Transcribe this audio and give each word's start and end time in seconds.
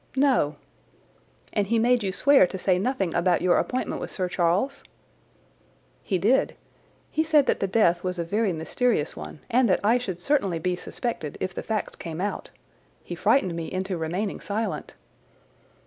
"No." 0.15 0.55
"And 1.53 1.67
he 1.67 1.77
made 1.77 2.01
you 2.01 2.11
swear 2.11 2.47
to 2.47 2.57
say 2.57 2.79
nothing 2.79 3.13
about 3.13 3.43
your 3.43 3.59
appointment 3.59 4.01
with 4.01 4.09
Sir 4.09 4.27
Charles?" 4.27 4.83
"He 6.01 6.17
did. 6.17 6.55
He 7.11 7.23
said 7.23 7.45
that 7.45 7.59
the 7.59 7.67
death 7.67 8.03
was 8.03 8.17
a 8.17 8.23
very 8.23 8.51
mysterious 8.51 9.15
one, 9.15 9.41
and 9.47 9.69
that 9.69 9.79
I 9.83 9.99
should 9.99 10.19
certainly 10.19 10.57
be 10.57 10.75
suspected 10.75 11.37
if 11.39 11.53
the 11.53 11.61
facts 11.61 11.95
came 11.95 12.19
out. 12.19 12.49
He 13.03 13.13
frightened 13.13 13.53
me 13.53 13.71
into 13.71 13.95
remaining 13.95 14.39
silent." 14.39 14.95